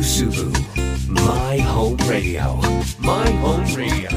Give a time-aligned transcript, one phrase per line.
[0.00, 0.48] Musubu
[1.08, 2.56] My Home Radio
[3.00, 4.08] My Home Radio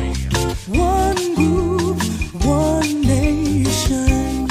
[0.71, 1.99] One group,
[2.45, 4.47] one nation.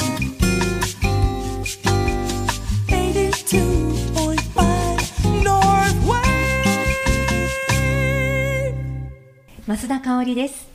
[2.87, 6.23] 82.5 North Wave.
[9.67, 10.69] 増田香織です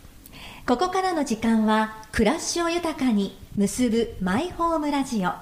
[0.65, 5.33] ここからの時間は暮らしを豊かに結ぶマイホームラジオ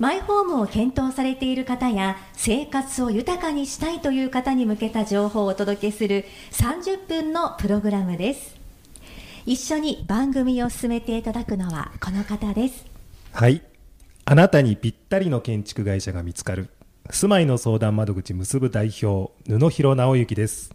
[0.00, 8.56] マイホームを検討されている方や生活を豊かにしたいという方に向けた情報をお届けする30分のプログラムです
[9.44, 12.86] 一緒に番組を進めていただくのはこの方です
[13.32, 13.62] はい。
[14.24, 16.68] あなたにぴったりの建築会社が見つかる。
[17.10, 20.74] 住まいの相談窓口結ぶ代表、布広直之です。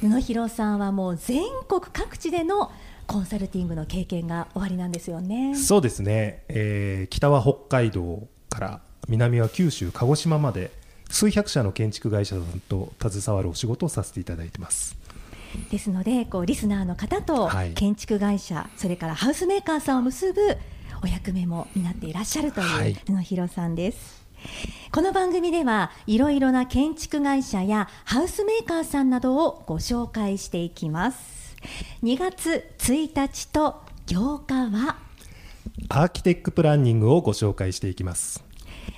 [0.00, 2.70] 布広さんはもう全国各地での
[3.06, 6.44] コンサルティングの経験がおありなんですよねそうですね。
[6.48, 10.70] えー北は北海道から南は九州、鹿児島まで
[11.08, 14.96] 数百社の建築会社さんと携わるお仕事をさせていただいてます。
[15.70, 20.40] ですのでこうリスナーの方とはい建築会社、それからハウスメーカーさんを結ぶ
[21.02, 24.20] お役目も担っていらっしゃるとはいいう布広さんです。
[24.92, 31.56] この番組ではいろいろな建築会社やハウスメーカーさんなどをご紹介していきます。
[32.02, 34.96] 2月1日と8日は
[35.88, 38.44] アーキテックプランニングをご紹介していきます。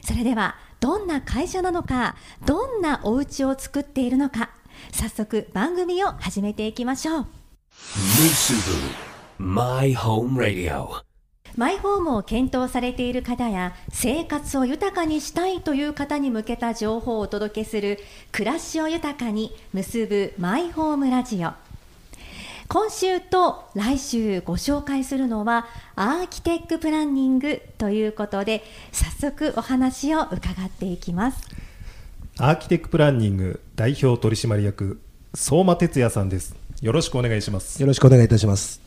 [0.03, 4.51] それではどんな会社なのかどんなお家を作っているのか
[4.93, 7.27] 早速番組を始めていきましょう。
[7.73, 11.03] Musubu My Home Radio
[11.57, 17.99] マイホームを検討されている方や生活を豊かにしたいという方に向けた情報をお届けする
[18.31, 21.53] 暮らしを豊かに結ぶマイホームラジオ
[22.73, 31.47] 今週と来週ご紹介するのはアーキテックプランニングということで早速お話を伺っていきます
[32.39, 35.03] アーキテックプランニング代表取締役、
[35.35, 36.57] 相馬哲也さんです。
[36.81, 37.79] よろしくお願いします。
[37.79, 38.81] よろしくお願いいたします。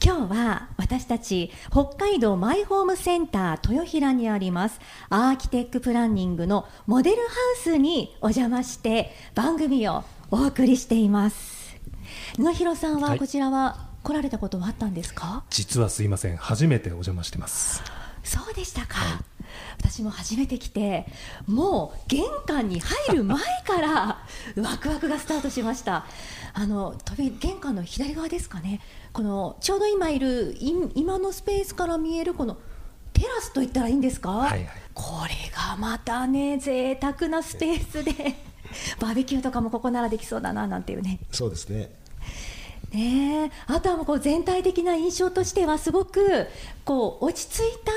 [0.00, 4.78] 今日は私たち北海道マイホームセンター豊平にあります
[5.10, 7.22] アーキテックプランニングのモデルハ
[7.54, 11.65] ウスにお邪魔して番組をお送りしています
[12.36, 13.18] 布広さんははい。
[13.18, 16.36] こちらは来られたことはあったんですか、実はすいません。
[16.36, 17.82] 初めてお邪魔してます。
[18.22, 18.96] そうでしたか、
[19.78, 21.06] 私も初めて来て
[21.46, 24.18] もう玄関に入る前から
[24.62, 26.06] ワクワクがスタートしました。
[26.52, 28.80] あの飛び玄関の左側ですかね。
[29.12, 32.58] このちょうど今いるい今のスペースから見えるこの
[33.12, 34.68] テラスと言ったらいいんですか、はいはい。
[34.92, 38.36] これがまたね贅沢なスペースで
[39.00, 41.20] バーベキューとかもここならできそうだななんていうね。
[41.32, 42.05] そうですね。
[42.96, 43.50] ねえ。
[43.66, 46.46] あとはもうこう全体的な印象としてはすごく
[46.84, 47.92] こう落ち着いた、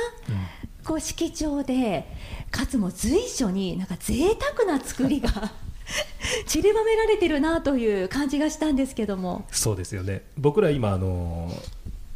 [0.87, 2.05] こう色調で
[2.51, 5.29] かつも随所になんか贅沢な作りが
[6.45, 9.45] 散りばめられてるなという感じがしたんですけども。
[9.51, 10.23] そうですよね。
[10.37, 11.51] 僕ら今あの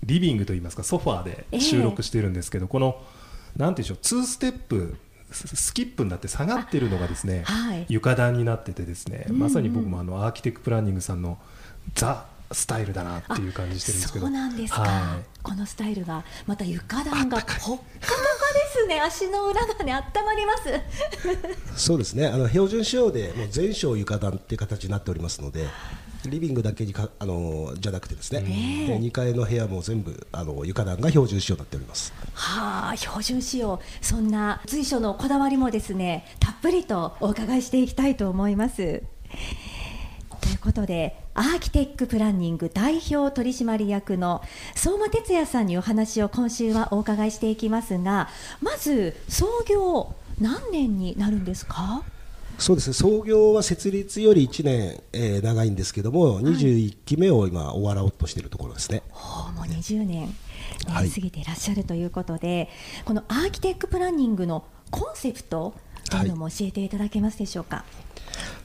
[0.03, 3.01] リビングといいますかソファーで収録してるんですけど、この
[3.55, 4.97] なんていうんでしょう2ステップ
[5.31, 7.85] ススキップになって下がってるのがですね、はい。
[7.89, 11.37] 床暖になっててですね、まさに僕もあのアーキテクプランニングさんの
[11.95, 17.99] ザスタイルだなっていう感じしてるんですけどそうなんですか、はいこのスタイルがまた床暖がほっかほかで
[18.71, 20.71] すね足の裏がね温まります
[21.75, 22.27] そうですね。
[22.27, 25.67] あの標準仕様でもう全床床暖っていう形になっておりますので、
[26.29, 28.41] リビングだけにかあのじゃなくてですね。
[28.41, 32.13] で2階の部屋も全部あの床暖が標準仕様になっております。
[32.33, 39.03] はあ標準仕様そんな随所のこだわりもですねたっぷりとお伺いしていきたいと思います。
[40.63, 44.41] ことでアーキテックプランニング代表取締役の
[44.75, 48.29] 相馬哲也さんにお話を今週はお伺いしていきますが
[48.61, 52.03] まず創業何年になるんですか？
[52.57, 52.93] そうですね。
[52.93, 59.01] 創業は設立より1年、えー長いんですけども、21期目を今終わろうとしているところですね。
[59.55, 60.29] もう20年、ね
[60.87, 62.69] はい過ぎていらっしゃるということで
[63.05, 65.73] このアーキテックプランニングのコンセプト
[66.09, 67.85] というのも教えていただけますでしょうか？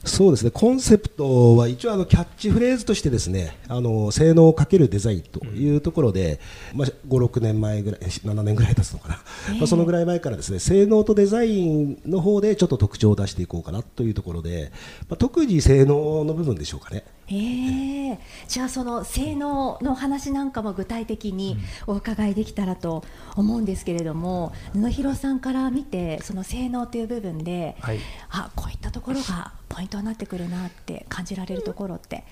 [0.05, 0.51] そうですね。
[0.51, 6.39] コンセプトは一応あのキャッチフレーズとしてですねあの性能をかけるデザインというところで、
[6.73, 14.71] まあ、56年前ぐらい7年ぐらい経つのかな、ええまあ、そのぐらい前からですね性能とデザインの方でちょっと特徴を出していこうかなというところで、
[15.09, 17.03] まあ、特に性能の部分でしょうかね。
[17.31, 23.03] ええじゃあその性能の話なんかも具体的にお伺いできたらと
[23.35, 27.99] 思うんですけれども、布広さんから見てその性能という部分で、はい。
[28.31, 32.23] あこういったところがポイントになってくるなって感じられるところって、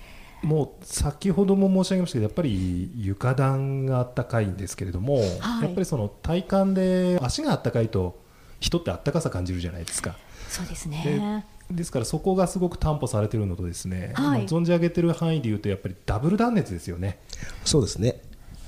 [0.42, 5.20] もう先ほども申し上げましたけどやっぱり床暖があったかいんですけれども、は
[5.60, 5.64] い。
[5.64, 8.20] やっぱりその体感で足があったかいと
[8.60, 10.16] 人ってあったかさ感じるじゃないですか。
[10.48, 11.44] そうですでね。
[11.70, 14.40] ですからそこがすごく担保されているのとですね、はい。
[14.40, 17.18] まあ存じ上げている範囲でいうとやっぱりダブル断熱ですよね。
[17.64, 18.20] そうですね。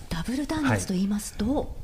[0.08, 1.76] ダブル断熱と言いますと、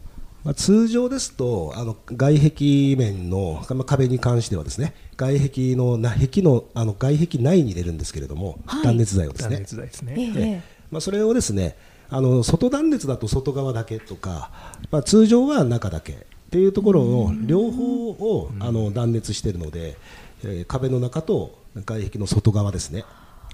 [0.46, 8.84] まあ、通常ですとあの外壁面の、まあ、壁に関してはですね外壁のな壁のあの外壁内に入れるんですけれども、はい。
[8.84, 10.32] 断熱材をです断ね熱材ですね。
[10.37, 10.62] え
[10.93, 11.76] まあ、それをですね
[12.08, 14.52] あの外断熱だと外側だけとか、
[14.93, 16.16] まあ、通常は中だけっ
[16.50, 19.96] ていうところを両方をあの断熱しているので、
[20.44, 23.04] えー壁の中と外壁の外側ですね。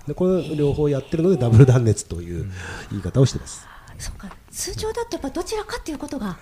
[0.06, 2.50] でこの両方やってるのでダブル断熱という
[2.90, 3.66] 言い方をしてます。
[3.98, 6.38] そうか通常だとやっぱどちらかっていうことが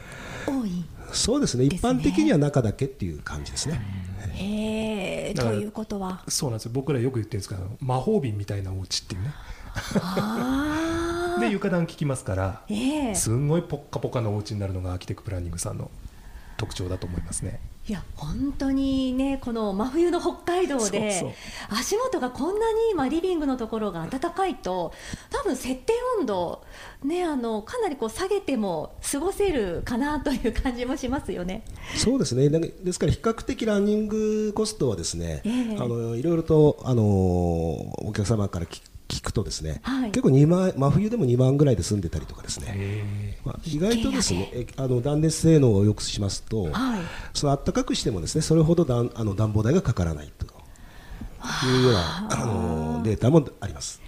[0.47, 0.85] 多い。
[1.12, 3.81] そうですね一般的には中だけっていう感じですね。
[4.35, 9.33] へえということはそうなんですよ僕らよく言ってるんですけど魔法瓶みたいなお家っていうね。
[10.01, 15.91] ああ で床暖効きますから、ええすんごいポッカポカのお家になるのがアーキテクプランニングさんの
[16.57, 17.61] 特徴だと思いますね。
[17.88, 21.35] いや本当にねこの真冬の北海道で
[21.71, 24.93] 足元がこんなに今リビングのところが暖かいと
[25.31, 26.62] 多分設定温度
[27.03, 31.65] ねあのかなりこう下げても過ごせるかなという感じもしますよね。
[31.97, 32.49] そうですね。
[32.49, 35.76] ですから比較的ランニングコストはですね、ええ。
[35.79, 38.67] あのいろいろとあのお客様から
[39.31, 40.11] くとですね、はい。
[40.11, 47.00] 結構2万真冬でも2万ぐらいで済んでたりとかですね、へまあ、意外とですねえあの断熱性能を良くしますと、はい。
[47.35, 50.47] その暖かくしてもですねそれほど暖あの暖房代がかからないと
[51.67, 54.00] いうようなあのデータもあります。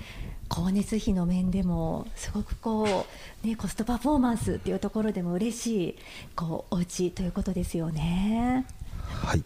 [0.50, 3.06] 光熱費の面でもすごくこ
[3.44, 5.96] う、ね、コストパフォーマンスっていうところでも嬉しい
[6.36, 8.66] こうお家ということですよね。
[9.08, 9.42] はい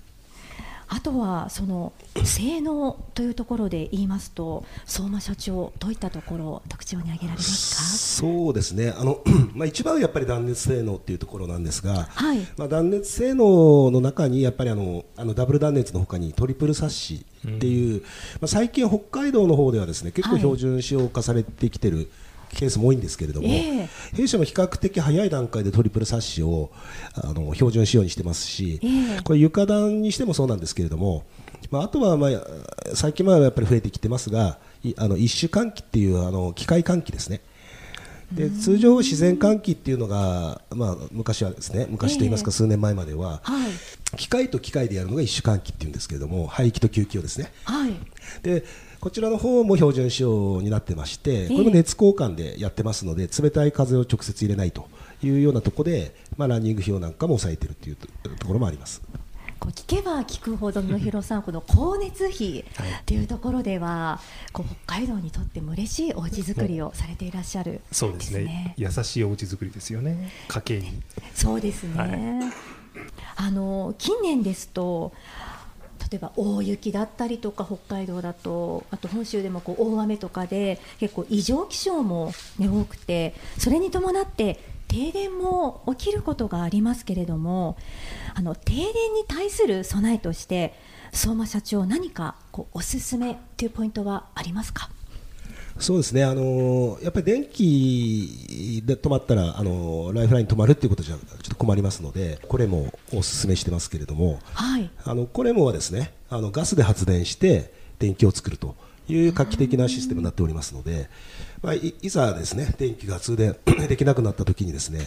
[0.89, 1.93] あとはその
[2.25, 8.95] 性能というところで言いますと相馬社長どういったところを特徴に挙げられますそうですね。
[8.97, 9.23] あの、
[9.55, 12.39] まあ、一番はやっぱり断熱性能っていうところなんですが、はい。
[12.57, 18.09] まあ、断熱性能の中にやっぱりあのあのダブル断熱のほかにトリプルサッシっていう、ま
[18.43, 22.11] あ、最近、北海道の方ではですね結構はい標準仕様化されてきてる
[22.55, 26.71] ケースも多いんですけれども、ええ弊社も比較的早い段階でトリプルサッシを
[27.15, 31.25] あの標準仕様にしてますし、ええこれ床暖にしてもそうなんですけれども、
[31.71, 32.31] まあ、あとは、まあ、
[32.95, 37.41] 最近はやっぱり増えてきてますがいあの一種換気っていうあの機械換気ですね。
[38.33, 42.53] で通常、自然換気っていうのが、まあ、昔はですね昔といいますか、ええ。
[42.53, 43.71] 数年前までは、はい。
[44.17, 47.53] 機械と機械でやるのが一種換気っていうんですけれども排気と吸気をですね。
[47.65, 47.95] はい。
[48.43, 48.65] で
[49.01, 54.89] こちらの方も標準仕様になってまして、これも熱交換でやってますので、冷たい風を直接入れないと
[55.23, 59.03] いうようなところで、まあ、ランニング費用なんかも抑えているというとところもあります。
[59.59, 62.65] こう聞けば聞くほど野広さん この光熱費っ
[63.05, 64.21] ていうところでは
[64.53, 68.75] こう北海道にとっても嬉しいお家作りをされていらっしゃるそうですね。
[68.77, 70.31] 優しいお家作りですよね。
[70.49, 71.03] 家計に。
[71.35, 72.11] そうですね、はい。
[73.37, 75.13] あの近年ですと
[76.11, 87.77] 例えば大雪だったりとか北海道だとあと本州でもこう大雨とかで結構異常気象も、ね、多くてそれに伴って停電も起きることがありますけれども
[88.35, 90.75] あの停電に対する備えとして
[91.13, 94.91] 相馬社長何かこうおすすめというポイントはありますか？
[95.79, 104.91] そうですね、あのやっぱり電気で止まったら、あのライフライン止まるっていうことじゃちょっと困りますので、これもお勧めしてますけれども、はい。
[105.05, 108.75] あのこれもはですねあのガスで発電して電気を作ると
[109.09, 111.09] いう画期的なシステムになっておりますので、
[111.63, 113.57] まあ、いいざですね電気が通電
[113.89, 115.01] できなくなったときにですね、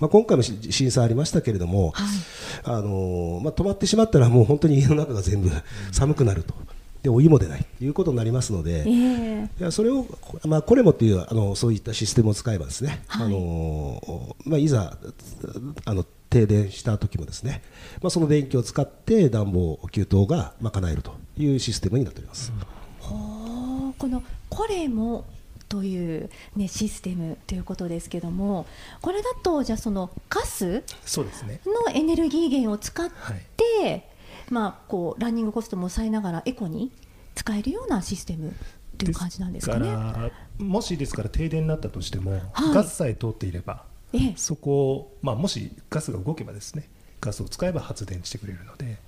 [0.00, 2.06] まあ、今回もし震災ありましたけれども、はい。
[2.64, 5.50] あのまあ、止まってしまったらもう本当に家の中が全部
[5.92, 6.54] 寒くなると。
[7.02, 7.64] でお湯も出ない。
[7.78, 9.48] ということになりますので、ええ。
[9.60, 10.06] いやそれを、
[10.44, 13.26] まあ、これもっていうあのそういったシステムを使えばですね、はい。
[13.26, 14.98] あのまあ、いざ
[15.84, 17.62] あの停電した時もですね、
[18.02, 22.50] まあ、その電気を使って暖房給湯が賄えるというシステムになっております。
[22.50, 22.75] ほう
[23.98, 25.24] このコレモ
[25.68, 28.66] という、ね、システムということですけども
[29.00, 31.60] これだとじゃあそのガスそうですね。
[31.66, 33.10] のエネルギー源を使っ
[33.56, 34.08] て、
[34.50, 36.92] まあ、こうランニングコストも抑えながらエコに
[37.34, 38.54] 使えるようなシステム
[38.96, 39.90] という感じなんですかね。
[39.90, 42.74] らもしですから停電になったとしても、はい。
[42.74, 44.34] ガスさえ通っていればええ。
[44.36, 46.88] そこを、まあ、もしガスが動けばですね
[47.20, 48.98] ガスを使えば発電してくれるので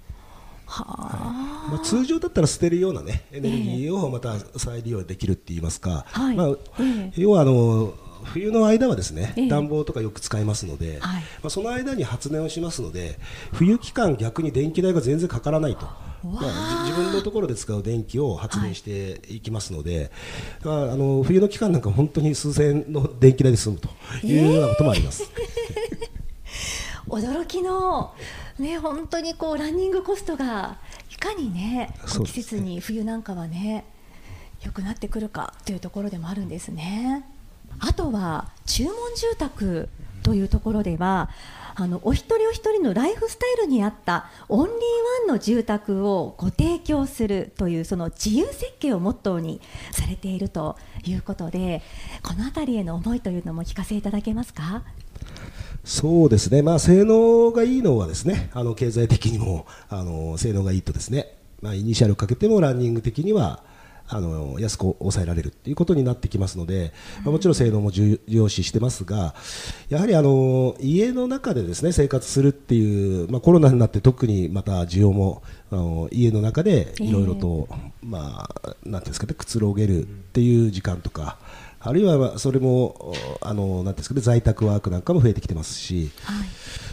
[0.69, 6.37] はあ、まあ、通常だったら捨てるような、ね、エネルギーをまた再利用できるって言いますか、はい。
[6.37, 7.13] まあええ。
[7.17, 7.95] 要はあの
[8.25, 9.49] 冬の間はですね、ええ。
[9.49, 11.23] 暖房とかよく使いますので、はい。
[11.23, 13.19] まあ、その間に発電をしますので
[13.53, 15.87] 冬期間、逆に電気代が全然かからないと。
[16.23, 20.11] まあ、じ自分のところで使う電気を発電していきますので、
[20.65, 23.89] まあ、あの冬の期間なんか本当に数千円の電気代で済むと
[24.27, 25.31] いうようなこともあります。
[27.09, 28.13] 驚きの、
[28.59, 30.79] ね、本当にこうランニングコストが
[31.19, 31.93] かにね
[32.25, 33.85] 季節に冬なんかはね
[34.65, 37.25] 良くなってくるかというところでもあるんですね。
[37.81, 39.89] あとは注文住宅
[40.23, 41.31] というところでは
[41.75, 44.79] あのお一人お一人のライフスタイルに合ったオンリーワ
[45.27, 49.61] ンの住宅をご提供するというその自由設計をモットーに
[49.93, 51.83] されているということで
[52.23, 54.83] この辺りへの思いというのも聞かせいただけますか？
[55.89, 63.65] そうですね、まあ、性能がいいのはですねあの経済的にもあの性能がいいとですね、まあ、イニシャルかけてもランニング的には
[64.07, 66.93] あの安く抑えられるということになってきますので、
[67.25, 69.35] まあ、もちろん性能も重要視してますが
[69.89, 77.67] やはりあの家の中でですね生活するっていう、まあ、コロナになって特にまた需要もあの家の中でいろいろと、
[78.03, 81.39] まあ、なんていうんですかねくつろげるっていう時間とか。
[81.81, 86.47] あるいはまあそれもあのなんですかね在宅ワークなんかも増えてきてますし、はい。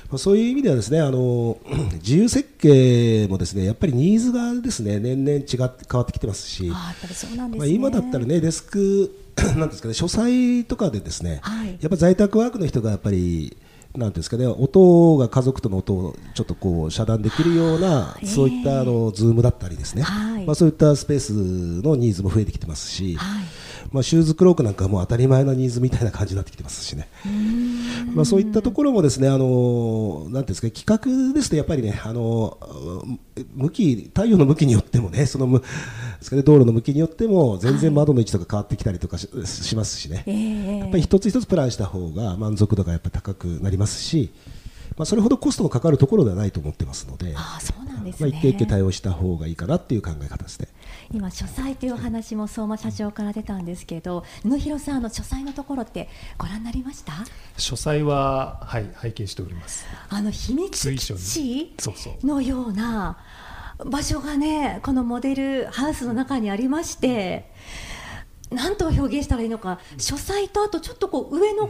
[0.10, 1.58] まあそういう意味ではですねあの
[2.02, 9.12] 自由設計もですねやっぱりニーズがですね年々違って変わってきてますし、あーやっぱりそうなんですまあ、ね、今だったらねデスク
[9.58, 11.78] なんですかね書斎とかでですね、はい。
[11.82, 13.58] やっぱ在宅ワークの人がやっぱり
[13.98, 18.28] なんですかね音が家族との音をちょっとこう遮断できるようなええ。
[18.28, 20.46] そういったあの Zoom だったりですね、はい。
[20.46, 21.34] まあそういったスペース
[21.84, 23.46] のニーズも増えてきてますし、はい。
[23.92, 27.08] まあシューズクロークなんかはもう当たり前のニーズみたいな感じになってきてますしね。
[28.14, 32.58] まあ、そういったところもですね、あのなんていうんですか、企画ですとやっぱりね、あの
[33.54, 35.64] 向き太陽の向きによってもね、そのむ
[36.20, 36.42] ですかね。
[36.44, 40.24] 道路の向きによっても全然窓の位置とか変わってきたりとかし,、しますしね。
[40.26, 40.78] ええ。
[40.80, 44.32] やっぱり一つ一つプランした方が満足度がやっぱり高くなりますし、
[44.98, 50.68] まあそれほどコストのかかるところではないと思ってますので、ああそうなんですまあね、一定一定対応した方がいいかなっていう考え方ですね。
[51.12, 57.14] 今書斎というお話も相馬社長から出たんですけど布広さんあの書斎のところってご覧になりました？
[57.58, 59.86] 書斎ははい拝見しております。
[60.10, 61.20] あの秘密基随所に。
[61.20, 62.26] 地そうそう。
[62.26, 63.18] のような
[63.84, 67.52] 場所がねこのモデルハウスの中にありまして
[68.52, 71.68] 何と表現したらいいのか書斎とあとちょっとこう上の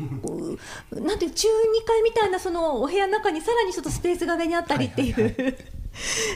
[0.92, 1.52] なんていう中2
[1.86, 5.58] 階みたいなそのお部屋の中にさらにちょっとスペースが上にあったりっていう、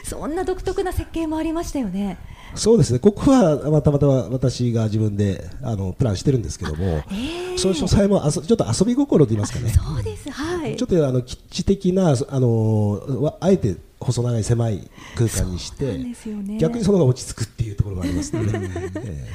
[0.02, 2.18] そんな独特な設計もありましたよね。
[2.54, 7.58] そうですね、ここはまたまた私が自分であのプランしてるんですけども、ええ。
[7.58, 10.30] その書斎もあそちょっと遊び心と言いますかね、そうです。
[10.30, 10.74] はい。
[10.76, 16.58] ちょっとあの基地的なあのわあえて細長い狭い空間にして、ね。
[16.58, 18.58] 逆にその方が落ち着くっていうところがありますので、
[18.96, 19.28] え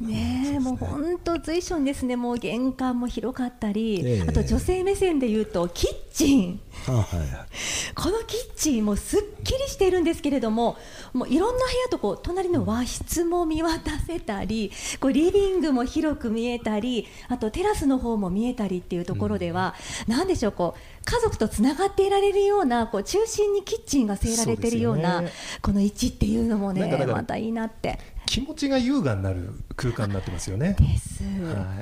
[0.00, 4.28] ねえもう本当随所にですねもう玄関も広かったり、ええ。
[4.28, 6.60] あと女性目線で言うとキッチン。
[6.86, 10.76] はいこのキッチンもすっきりしているんですけれども
[11.12, 19.74] もういろんな部屋とこう隣の和室も見渡せたりこうリビングも広く見えたりあとテラスの方も見えたりっていうところでは、
[20.06, 25.24] なんでしょうこう家族とつながっていられるようなこう中心にキッチンが据えられているような
[25.60, 27.98] この位置っていうのもねまたいいなって。
[28.28, 31.24] 気持ちが優雅になる空間になってますよねです。
[31.24, 31.28] は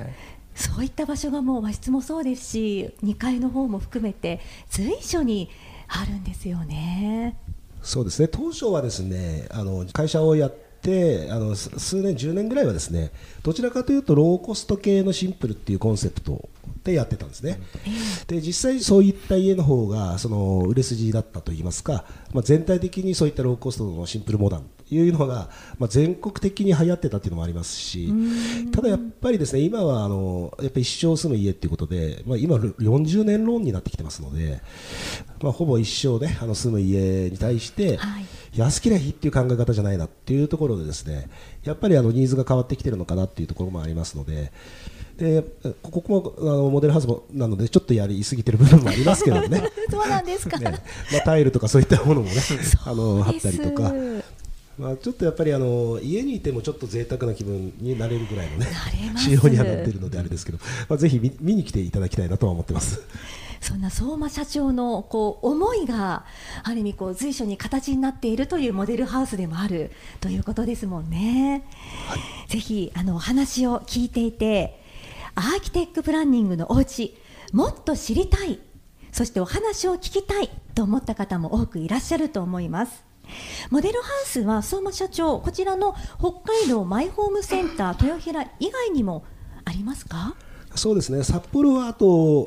[0.01, 4.39] いそういった場所がもう和室もそうですし2階の方も含めて
[4.71, 5.51] 随所に
[5.87, 7.37] あるんですよね。
[7.83, 10.55] そうですね当初はですねあの会社をやっ
[10.87, 13.11] てあのす数年、10年ぐらいはですね
[13.43, 16.47] どちらかというとローコスト系のシンプルっていうコンセプト
[16.83, 17.59] でやってたんですね。
[18.27, 28.13] で実際そういった家の方がその売れ筋だったといいますか、まあ、全体的にそういったローコストのシンプルモダンというのが、まあ、全国的に流行ってたっていうのもありますし
[28.71, 34.61] ただやっぱりですね今はあのやっぱり一生住む家っていうことで、まあ、今40年ローンになってきてますので、
[35.41, 38.25] まあ、ほぼ一生ねあの住む家に対して、はい
[38.57, 41.29] 安ければいいっていう考え方じゃないなっていうところでですね
[41.63, 44.51] やっぱりあのニーズが変わってきてるのかなっていうところもありますので。
[45.17, 45.43] で
[45.81, 50.59] ここもあのモデルハウスもなのでちょっとやりすぎてる部分もありますけどね そうなんですか。
[50.61, 50.79] ね
[51.11, 52.35] まあ、タイルとかそういったものもね
[52.85, 53.91] あの貼ったりとか、
[54.77, 58.67] まあ、ちょっとやっぱりあの家にいてもちょっと贅沢な気分になれるぐらいのね
[59.17, 63.01] 仕様にはなってるのであれですけど、まあ、ぜひ見見に来ていただきたいなとは思ってます。
[63.59, 66.25] そんな相馬社長のこう思いが
[66.61, 69.91] ある意味こう随所に形になっているというモデルハウスでもある
[70.21, 71.67] ということですもんね。
[72.47, 74.79] ぜひあのお話を聞いていて
[75.33, 77.17] アーキテックプランニングのお家
[77.51, 78.59] もっと知りたい
[79.11, 83.06] そしてお話を聞きたいと思った方も多くいらっしゃると思います。
[83.69, 89.23] モデルハウスは相馬社長こちらの北海道マイホームセンター豊平以外にも
[89.65, 90.35] ありますか？
[90.75, 91.23] そうですね。
[91.23, 92.05] 札幌はあと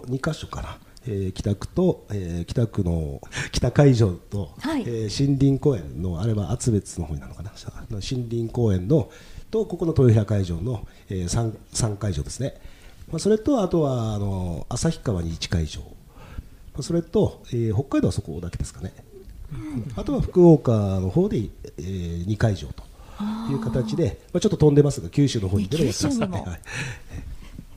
[0.08, 3.20] 2か所かな、えー北区と、えー北区の
[3.52, 4.82] 北海上と、はい。
[4.82, 7.50] えー森林公園のあれは厚別の方になるのかな。
[7.90, 9.10] 森林公園の
[9.50, 12.54] とここの豊平会場の、え 3, 3会場ですね、
[13.10, 15.86] まあ、それとあとはあの旭川に1会場、ま
[16.78, 18.94] あ、それと、えー北海道はそこだけですかね
[19.96, 22.84] あとは福岡の方で、えー、2会場と
[23.50, 26.60] いう形で、まあ、ちょっと飛んでますが九州の方にでもやってますねはい。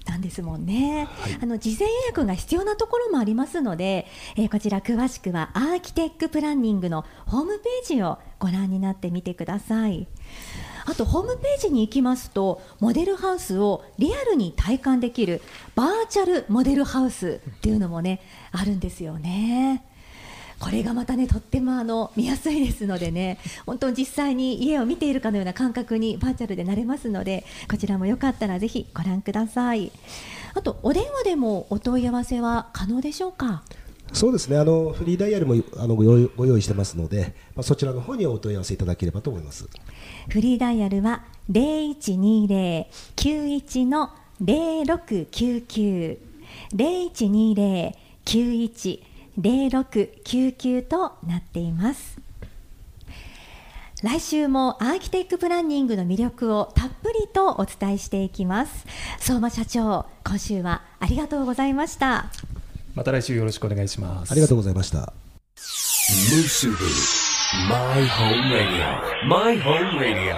[0.06, 1.08] なんですもんね、
[1.42, 10.08] あの事前予約が必要なところもありますので、えーこちら詳しくはアーキテックプランニングのホームページをご覧になってみてください。
[10.86, 15.42] あとホームページに行きますとモデルハウスをリアルに体感できる
[15.76, 19.86] バーチャルモデルハウスっていうのもねあるんですよね
[20.64, 29.92] これがまたねとってもあの見やすいですのでね本当に実際に家を見ているかのような感覚にバーチャルでなれますのでこちらもよかったらぜひご覧ください。
[30.54, 33.64] あとお電話でもお問い合わせは可能でしょうか？
[34.14, 34.58] そうですね。
[34.58, 39.68] あのフリーダイヤルもあのご用意ご用意してますので、まあ、そちらの方にお問い合わせいただければと思います。
[40.30, 46.20] フリーダイヤルは0120-91の0699
[49.40, 52.20] 0120-91-0699となっています
[54.04, 58.86] 来週もアーキテックプランニングの魅力をたっぷりとお伝えしていきます
[59.18, 62.26] 相馬社長今週はありがとうございました
[62.96, 65.14] また来週よろしくお願いしますありがとうございました
[65.56, 66.76] Musubu.
[67.70, 69.26] My Home Radio.
[69.26, 70.36] My Home Radio.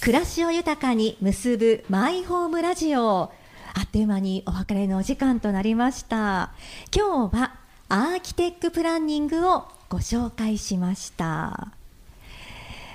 [0.00, 3.32] 暮らしを豊かに結ぶマイホームラジオ
[3.74, 6.52] あっという間にお別れのお時間となりました。
[6.94, 7.54] 今日は
[7.88, 11.72] アーキテックプランニングをご紹介しました。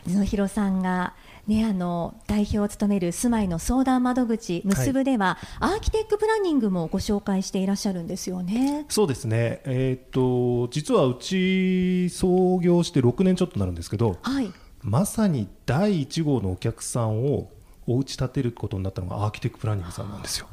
[0.07, 1.13] 布広さんが
[1.47, 8.85] ね、あの代表を務める住まいの相談窓口結ぶでは、アーキテックプランニングもご紹介していらっしゃるんですよね。
[8.87, 17.49] そうですね、えーっと実はうち創業して6年ちょっとなるんですけど、はい、まさに第1号のお客さんを
[17.87, 20.47] お家建てることになったのがアーキテクプランニングさんなんですよ。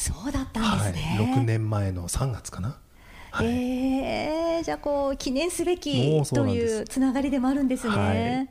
[0.00, 1.34] そうだったんはい、ですね。
[1.36, 2.78] 6年前の3月かな。
[3.32, 3.46] はい。
[3.46, 7.94] えーじゃあこう記念すべもきというつながりでもあるんですね。
[7.94, 8.48] はい。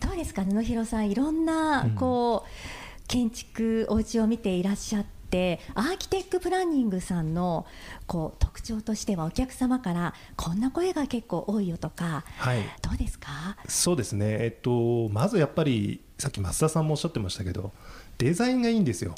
[0.00, 1.10] どうですか布広さん。
[1.10, 7.66] いろんなこう、建築お家を見ていらっしゃってアーキテックプランニングさんの
[8.06, 12.62] こう特徴としてはお客様からこんな声が結構多いよとかはい。
[12.82, 13.56] どうですか？
[13.68, 17.72] そうですね、えっと、まずやっぱりさっき増田さんもおっしゃってましたけど
[18.18, 19.14] デザインがいいんですよ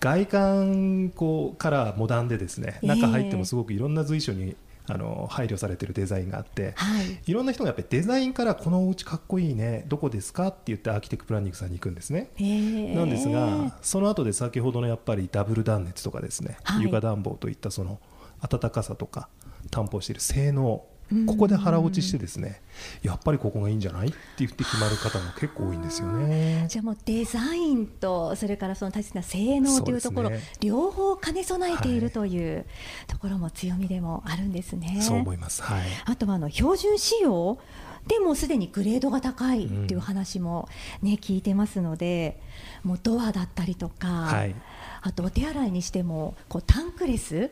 [0.00, 2.86] 外観こうからモダンでですねええ。
[2.86, 4.56] 中入ってもすごくいろんな随所に
[4.90, 7.20] あの配慮されてるデザインがあって、はい。
[7.26, 12.30] いろんな人がやっぱりデザインからこのお家かっこいいねどこですかって言ってアーキテクプランニングさんに行くんですね。
[12.38, 16.84] えーなんですが、その後で先ほどのやっぱりダブル断熱とかですね、はい。
[16.84, 18.00] 床暖房といったその
[18.48, 19.28] 暖かさとか
[19.70, 20.84] 担保している性能
[21.26, 22.60] ここで腹落ちしてですね
[23.02, 26.66] やっぱりここがいいんじゃないって言って決まる方も結構多いんですよね。
[26.68, 32.66] じゃあもうデザインとそれからその大切な性能というところ、ね両方兼ね備えていはいるという
[33.06, 34.98] ところも強みでもあるんですね。
[35.00, 35.62] そう思います。
[35.62, 35.82] はい。
[36.04, 37.58] あとはあの標準仕様
[38.06, 40.68] でもすでにグレードが高いっていう話も
[41.02, 42.40] ね、聞いてますので
[42.82, 44.54] もうドアだったりとか、はい
[45.02, 47.50] あとお手洗いにしてもこうタンクレス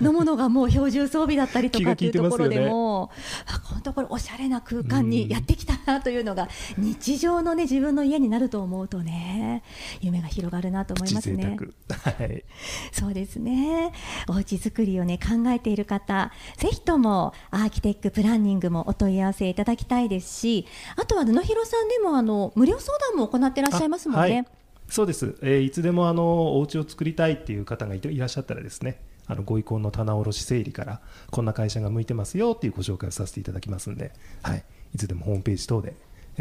[0.00, 3.10] のものがもう標準装備だったりとかっていうところでも、
[3.46, 9.62] あこのところおしゃれな空間にやってきたなというのが日常のね自分の家になると思うとね
[10.00, 11.56] 夢が広がるなと思いますね。
[11.88, 12.16] 沢。
[12.16, 12.44] はい。
[12.92, 13.92] そうですね。
[14.28, 24.46] お家作りをね考えている方、ぜひともアーキテックプランニングもお問い合わせいただきたいですし、あとは布広さんでもあの無料相談も行っていらっしゃいますもんね。
[24.88, 35.94] そうです、えーいつでもあのお家を作りたいっていう方がいいらっしゃったらですねあのご意向の棚卸整理からこんな会社が向いてますよっていうご紹介をさせていただきますんで、はい、いつでもホームページ等で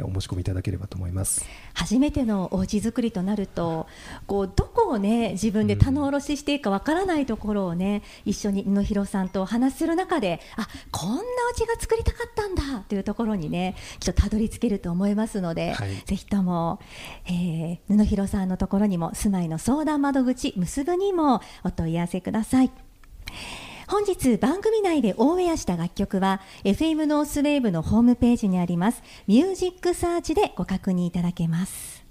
[0.03, 1.45] お申し込みいただければと思います。
[1.73, 3.87] 初めてのお家作りとなると、
[4.25, 11.23] こうどこをね自分で棚卸ししていいかわからないところをね、一緒に布広さんとお話しする中で、あこんなお
[11.55, 16.79] 家が作りたかったんだというところにね、きっとたどり着けると思いますので、はいぜひとも、
[17.25, 22.71] えー布広さんのところにも住まいの相談窓口結ぶにもお問い合わせください。
[23.87, 32.05] 本日番組内でオンエアした楽曲は FM ノースウェーブのホームページにありますミュージックサーチでご確認いただけます。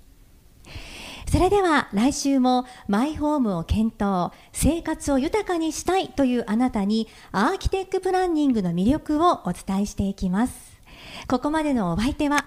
[1.31, 10.81] それでは来週もマイホームを検討生活を豊かにしたいというあなたにアーキテックプランニングの魅力をお伝えしていきます。
[11.29, 12.47] ここまでのお相手は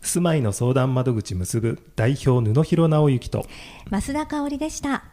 [0.00, 3.46] 住まいの相談窓口結ぶ代表布広直之と
[3.90, 5.04] 増田香織でした